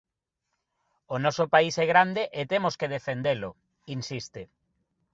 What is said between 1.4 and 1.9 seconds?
país é